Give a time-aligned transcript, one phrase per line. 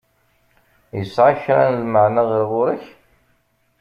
[0.97, 2.83] Yesεa kra n lmeεna ɣer ɣur-k?